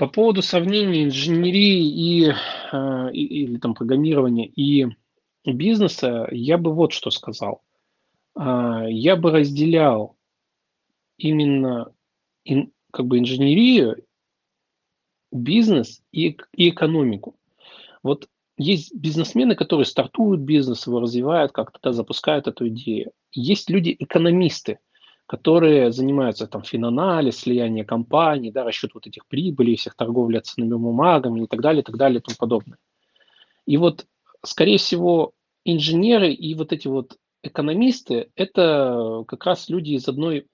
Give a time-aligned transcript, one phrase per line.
[0.00, 2.32] По поводу сравнения инженерии и,
[2.72, 4.86] э, или там программирования и
[5.44, 7.60] бизнеса, я бы вот что сказал.
[8.34, 10.16] А, Я бы разделял
[11.18, 11.92] именно
[12.46, 14.02] ин- как бы инженерию,
[15.32, 17.36] бизнес и, и экономику.
[18.02, 18.26] Вот
[18.56, 23.12] есть бизнесмены, которые стартуют бизнес, его развивают, как-то да, запускают эту идею.
[23.32, 24.78] Есть люди-экономисты,
[25.30, 31.44] которые занимаются там финанализ, слияние компаний, да, расчет вот этих прибылей, всех торговля ценными бумагами
[31.44, 32.78] и так далее, и так далее и тому подобное.
[33.64, 34.06] И вот,
[34.44, 35.30] скорее всего,
[35.64, 40.48] инженеры и вот эти вот экономисты– это как раз люди из одной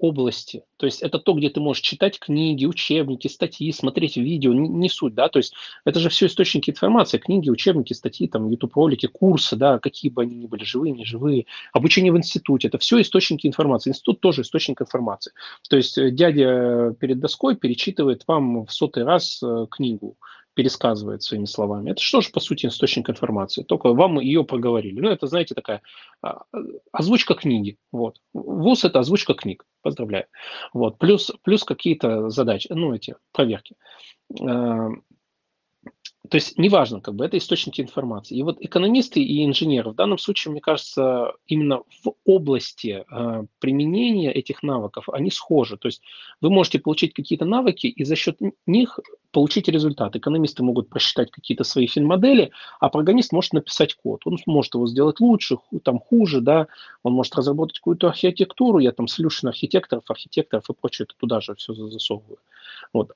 [0.00, 0.64] области.
[0.76, 4.88] То есть это то, где ты можешь читать книги, учебники, статьи, смотреть видео, не, не
[4.88, 5.54] суть, да, то есть
[5.84, 10.36] это же все источники информации, книги, учебники, статьи, там, YouTube-ролики, курсы, да, какие бы они
[10.36, 13.90] ни были, живые, неживые, обучение в институте, это все источники информации.
[13.90, 15.32] Институт тоже источник информации.
[15.68, 20.16] То есть э, дядя перед доской перечитывает вам в сотый раз э, книгу,
[20.54, 21.90] пересказывает своими словами.
[21.90, 25.00] Это что же, по сути, источник информации, только вам ее проговорили.
[25.00, 25.82] Ну, это, знаете, такая
[26.22, 26.42] а,
[26.92, 27.78] озвучка книги.
[27.92, 28.18] Вот.
[28.34, 29.64] ВУЗ– это озвучка книг.
[29.82, 30.26] Поздравляю.
[30.72, 30.98] Вот.
[30.98, 33.76] Плюс, плюс какие-то задачи, ну, эти проверки.
[36.30, 38.36] То есть неважно, как бы это источники информации.
[38.36, 44.32] И вот экономисты и инженеры в данном случае, мне кажется, именно в области э, применения
[44.32, 45.76] этих навыков они схожи.
[45.76, 46.02] То есть
[46.40, 49.00] вы можете получить какие-то навыки и за счет них
[49.32, 50.14] получить результат.
[50.14, 54.22] Экономисты могут просчитать какие-то свои финмодели, а программист может написать код.
[54.24, 56.68] Он может его сделать лучше, там хуже, да,
[57.02, 61.74] он может разработать какую-то архитектуру, я там solution архитекторов, архитекторов и прочее, туда же все
[61.74, 62.38] засовываю.
[62.92, 63.10] Вот.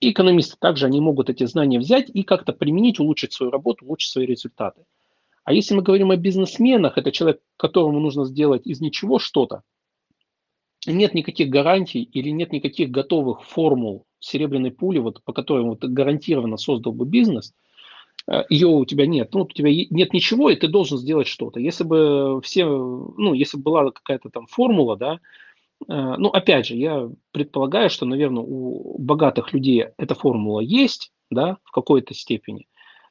[0.00, 4.12] И экономисты также, они могут эти знания взять и как-то применить, улучшить свою работу, улучшить
[4.12, 4.84] свои результаты.
[5.44, 9.62] А если мы говорим о бизнесменах, это человек, которому нужно сделать из ничего что-то,
[10.86, 16.56] нет никаких гарантий или нет никаких готовых формул серебряной пули, вот, по которым вот, гарантированно
[16.56, 17.54] создал бы бизнес,
[18.30, 21.60] э, ее у тебя нет, ну, у тебя нет ничего, и ты должен сделать что-то.
[21.60, 25.18] Если бы все, ну, если бы была какая-то там формула, да,
[25.86, 31.70] ну, опять же, я предполагаю, что, наверное, у богатых людей эта формула есть, да, в
[31.70, 32.66] какой-то степени.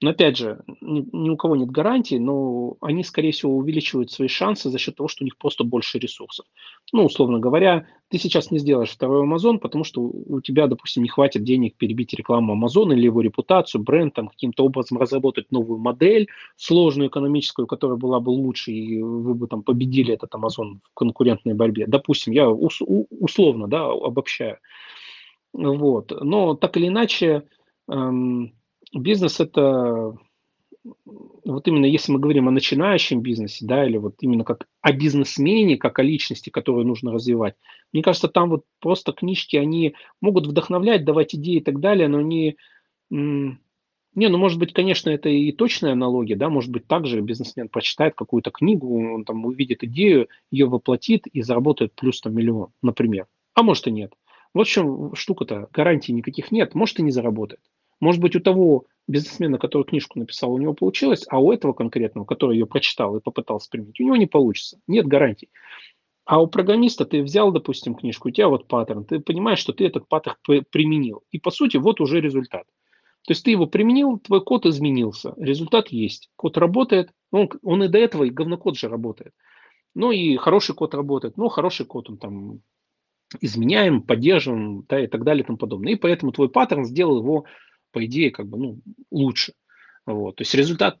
[0.00, 4.28] Но опять же, ни, ни у кого нет гарантии, но они, скорее всего, увеличивают свои
[4.28, 6.46] шансы за счет того, что у них просто больше ресурсов.
[6.92, 11.08] Ну, условно говоря, ты сейчас не сделаешь второй Amazon, потому что у тебя, допустим, не
[11.08, 16.28] хватит денег перебить рекламу Amazon или его репутацию, бренд, там, каким-то образом разработать новую модель,
[16.56, 21.54] сложную экономическую, которая была бы лучше, и вы бы там победили этот Amazon в конкурентной
[21.54, 21.86] борьбе.
[21.88, 24.58] Допустим, я ус- условно, да, обобщаю.
[25.52, 26.12] Вот.
[26.20, 27.44] Но так или иначе,
[27.90, 28.52] эм,
[28.94, 30.16] Бизнес– это
[31.44, 35.76] вот именно если мы говорим о начинающем бизнесе, да, или вот именно как о бизнесмене,
[35.76, 37.56] как о личности, которую нужно развивать,
[37.92, 42.18] мне кажется, там вот просто книжки, они могут вдохновлять, давать идеи и так далее, но
[42.18, 42.56] они...
[43.10, 48.14] Не, ну, может быть, конечно, это и точная аналогия, да, может быть, также бизнесмен прочитает
[48.14, 53.26] какую-то книгу, он там увидит идею, ее воплотит и заработает плюс там миллион, например.
[53.54, 54.12] А может и нет.
[54.54, 57.60] Вот в чем штука-то, гарантий никаких нет, может и не заработает.
[58.00, 62.24] Может быть, у того бизнесмена, который книжку написал, у него получилось, а у этого конкретного,
[62.24, 64.78] который ее прочитал и попытался применить, у него не получится.
[64.86, 65.48] Нет гарантий.
[66.24, 69.86] А у программиста ты взял, допустим, книжку, у тебя вот паттерн, ты понимаешь, что ты
[69.86, 70.36] этот паттерн
[70.70, 71.22] применил.
[71.30, 72.64] И по сути вот уже результат.
[73.26, 76.30] То есть ты его применил, твой код изменился, результат есть.
[76.36, 79.32] Код работает, он, он и до этого, и говнокод же работает.
[79.94, 82.60] Ну и хороший код работает, ну хороший код он там
[83.40, 85.94] изменяем, поддерживаем, да, и так далее и тому подобное.
[85.94, 87.44] И поэтому твой паттерн сделал его
[87.92, 89.54] по идее, как бы, ну, лучше.
[90.06, 90.36] Вот.
[90.36, 90.98] То есть результат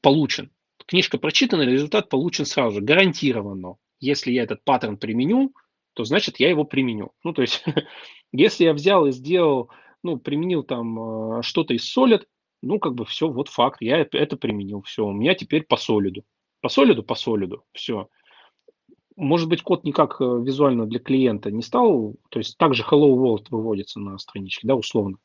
[0.00, 0.50] получен.
[0.86, 3.76] Книжка прочитана, результат получен сразу же, гарантированно.
[4.00, 5.52] Если я этот паттерн применю,
[5.94, 7.12] то значит я его применю.
[7.22, 7.64] Ну, то есть,
[8.32, 9.70] если я взял и сделал,
[10.02, 12.24] ну, применил там э, что-то из Solid,
[12.62, 16.24] ну, как бы все, вот факт, я это применил, все, у меня теперь по солиду.
[16.60, 18.08] По солиду, по солиду, все.
[19.16, 23.46] Может быть, код никак э, визуально для клиента не стал, то есть также Hello World
[23.50, 25.18] выводится на страничке, да, условно.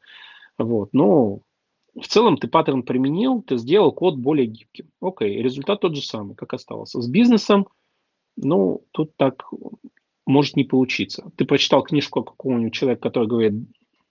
[0.58, 1.42] Вот, но
[2.00, 4.90] в целом ты паттерн применил, ты сделал код более гибким.
[5.02, 7.02] Окей, результат тот же самый, как остался.
[7.02, 7.68] С бизнесом,
[8.36, 9.46] ну, тут так
[10.26, 11.32] может не получиться.
[11.38, 13.54] Ты прочитал книжку какого-нибудь человека, который говорит,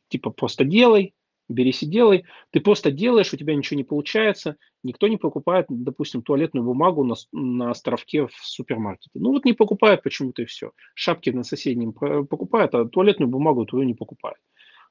[0.09, 1.15] типа, просто делай,
[1.49, 2.25] берись и делай.
[2.51, 7.15] Ты просто делаешь, у тебя ничего не получается, никто не покупает, допустим, туалетную бумагу на,
[7.33, 9.11] на островке в супермаркете.
[9.15, 10.73] Ну вот не покупают почему-то и все.
[10.95, 14.39] Шапки на соседнем покупают, а туалетную бумагу твою не покупают.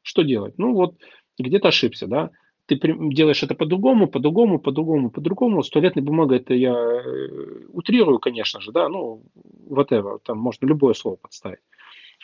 [0.03, 0.57] Что делать?
[0.57, 0.97] Ну вот
[1.37, 2.31] где-то ошибся, да,
[2.65, 5.63] ты делаешь это по-другому, по-другому, по-другому, по-другому.
[5.63, 9.23] С туалетной бумагой это я э, утрирую, конечно же, да, ну,
[9.67, 11.59] whatever, там можно любое слово подставить.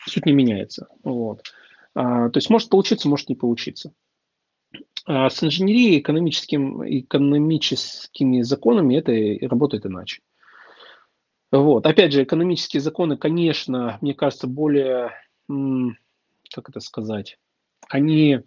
[0.05, 1.41] Суть не меняется, вот.
[1.93, 3.93] А, то есть может получиться, может не получиться.
[5.05, 10.21] А с инженерией, экономическим, экономическими законами это работает иначе.
[11.51, 11.85] Вот.
[11.87, 15.11] Опять же, экономические законы, конечно, мне кажется, более,
[15.47, 17.39] как это сказать,
[17.89, 18.41] они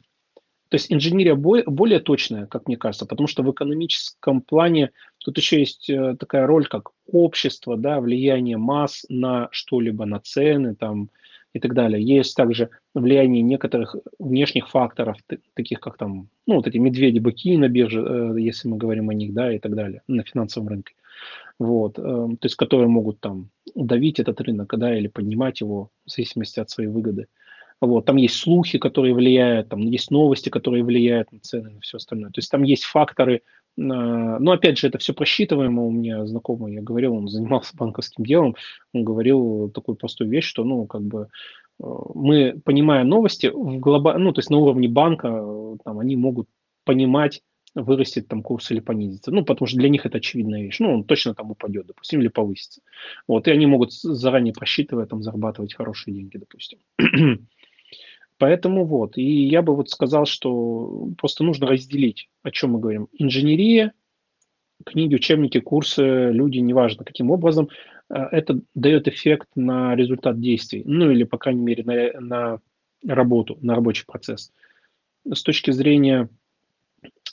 [0.73, 5.59] то есть инженерия более точная, как мне кажется, потому что в экономическом плане тут еще
[5.59, 11.11] есть э, такая роль, как общество, да, влияние масс на что-либо, на цены там
[11.53, 12.03] и так далее.
[12.03, 15.19] Есть также влияние некоторых внешних факторов,
[15.53, 19.35] таких как там, ну, вот эти медведи-быки на бирже, э, если мы говорим о них,
[19.35, 20.95] да, и так далее, на финансовом рынке.
[21.59, 26.11] Вот, э, то есть которые могут там удавить этот рынок, да, или поднимать его в
[26.11, 27.27] зависимости от своей выгоды.
[27.83, 31.97] Вот, там есть слухи, которые влияют, там есть новости, которые влияют на цены, на все
[31.97, 32.31] остальное.
[32.31, 33.41] То есть там есть факторы, э,
[33.77, 35.85] но опять же, это все просчитываемо.
[35.85, 38.55] У меня знакомый, я говорил, он занимался банковским делом,
[38.95, 41.27] он говорил такую простую вещь, что, ну, как бы
[41.83, 41.85] э,
[42.15, 44.17] мы, понимая новости, в глоба...
[44.17, 46.49] ну, то есть на уровне банка, э, там, они могут
[46.85, 47.43] понимать,
[47.75, 49.33] вырастет там курс или понизится.
[49.33, 50.79] Ну, потому что для них это очевидная вещь.
[50.79, 52.81] Ну, он точно там упадет, допустим, или повысится.
[53.27, 56.79] Вот, и они могут заранее просчитывая, там, зарабатывать хорошие деньги, допустим.
[58.43, 63.07] Поэтому вот, и я бы вот сказал, что просто нужно разделить, о чем мы говорим.
[63.13, 63.93] Инженерия,
[64.85, 66.03] книги, учебники, курсы,
[66.33, 67.69] люди, неважно каким образом,
[68.11, 72.61] э, это дает эффект на результат действий, ну или, по крайней мере, на, на
[73.07, 74.53] работу, на рабочий процесс.
[75.25, 76.29] С точки зрения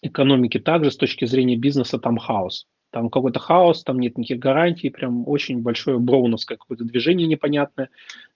[0.04, 2.68] экономики также, с точки зрения бизнеса там хаос.
[2.92, 7.90] Там какой-то хаос, там нет никаких гарантий, прям очень большое броуновское какое-то движение непонятное,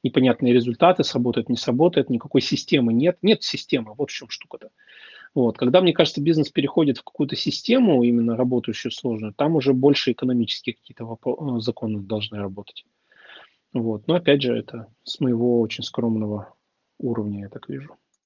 [0.04, 3.18] непонятные результаты, сработает, не сработает, никакой системы нет.
[3.22, 4.70] Нет системы, вот в чем штука-то.
[5.34, 5.58] Вот.
[5.58, 10.76] Когда, мне кажется, бизнес переходит в какую-то систему, именно работающую сложную, там уже больше экономические
[10.76, 12.86] какие-то э, законы должны работать.
[13.74, 14.08] Вот.
[14.08, 16.54] Но опять же, это с моего очень скромного
[17.00, 17.98] уровня, я так вижу.